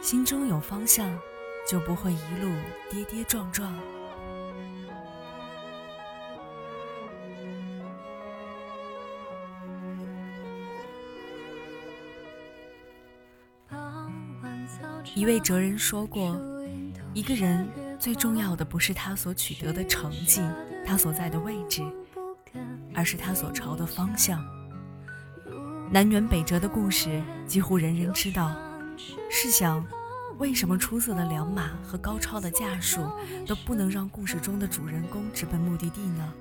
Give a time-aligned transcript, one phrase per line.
[0.00, 1.06] 心中有方向，
[1.68, 2.50] 就不会一路
[2.90, 3.72] 跌跌撞撞。
[15.14, 16.34] 一位哲人说过
[17.12, 20.40] ：“一个人最重要的不是他所取得的成绩，
[20.86, 21.82] 他所在的位置，
[22.94, 24.42] 而是他所朝的方向。”
[25.92, 28.69] 南辕北辙的故事几乎人人知道。
[29.30, 29.84] 试想，
[30.38, 33.00] 为什么出色的良马和高超的驾术
[33.46, 36.32] 都不能让故事中的主人公直奔目的地呢？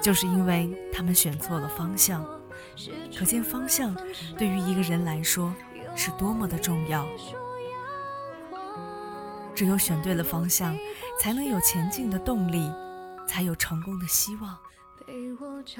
[0.00, 2.24] 就是因为他们选错了方向。
[3.16, 3.96] 可见方向
[4.36, 5.54] 对于一个人来说
[5.94, 7.06] 是多么的重要。
[9.54, 10.76] 只有选对了方向，
[11.20, 12.70] 才能有前进的动力，
[13.26, 14.56] 才有成功的希望。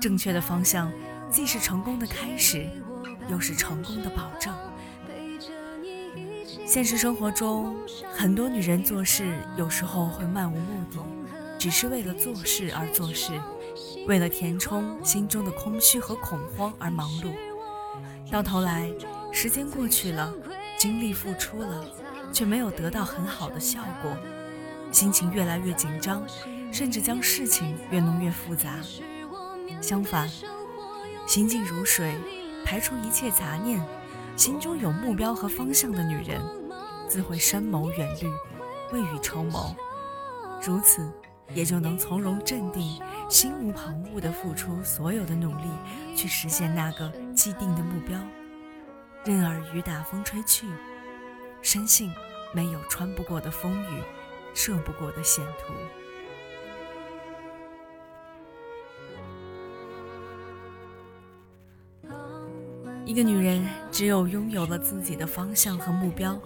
[0.00, 0.90] 正确的方向，
[1.30, 2.68] 既是成功的开始，
[3.28, 4.52] 又是成功的保证。
[6.70, 7.74] 现实生活中，
[8.14, 11.00] 很多女人做事有时候会漫无目的，
[11.58, 13.32] 只是为了做事而做事，
[14.06, 17.32] 为了填充心中的空虚和恐慌而忙碌。
[18.30, 18.88] 到头来，
[19.32, 20.32] 时间过去了，
[20.78, 21.84] 精力付出了。
[22.32, 24.16] 却没有得到很好的效果，
[24.92, 26.22] 心情越来越紧张，
[26.70, 28.76] 甚至将事情越弄越复杂。
[29.80, 30.30] 相反，
[31.26, 32.14] 心静如水，
[32.64, 33.84] 排除一切杂念，
[34.36, 36.40] 心中有目标和方向的女人，
[37.10, 38.30] 自会深谋远虑，
[38.92, 39.74] 未雨绸缪。
[40.62, 41.10] 如此，
[41.52, 45.64] 也就能从容镇定，心无旁骛地付出所有的努力，
[46.14, 48.16] 去实现那个既定的目标。
[49.24, 50.68] 任尔雨打风吹去。
[51.62, 52.12] 深信
[52.54, 54.02] 没有穿不过的风雨，
[54.54, 55.74] 涉不过的险途。
[63.04, 66.40] 一个女人只有拥有了自己的方向和目标，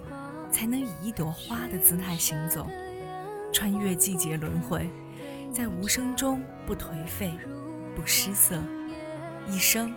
[0.55, 2.65] 才能以一朵花的姿态行走，
[3.53, 4.89] 穿越季节轮回，
[5.53, 7.33] 在无声中不颓废，
[7.97, 8.63] 不失色。
[9.49, 9.93] 一生，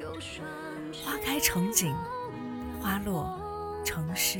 [1.05, 1.95] 花开成景，
[2.81, 3.39] 花落
[3.85, 4.39] 成诗。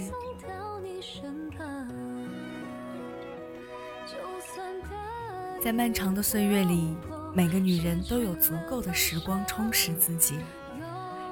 [5.62, 6.98] 在漫长的岁月里，
[7.32, 10.40] 每个女人都有足够的时光充实自己。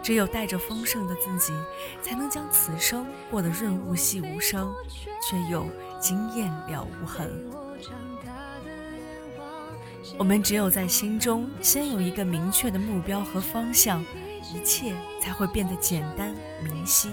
[0.05, 1.51] 只有带着丰盛的自己，
[1.99, 4.71] 才能将此生过得润物细无声，
[5.19, 5.66] 却又
[5.99, 7.27] 惊艳了无痕。
[10.16, 14.05] 我们只有在心中先有一个明确的目标和方向，
[14.53, 17.09] 一切才会变得简单明晰。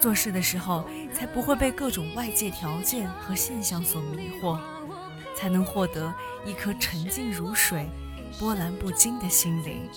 [0.00, 0.84] 做事的时候，
[1.14, 4.58] 才不会被各种外界条件和现象所迷惑。
[5.36, 6.12] 才能获得
[6.44, 7.88] 一颗沉静如水、
[8.38, 9.88] 波澜不惊的心灵，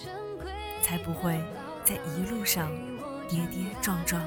[0.84, 1.40] 才不会
[1.88, 2.70] 在一路上
[3.30, 4.22] 跌跌撞撞。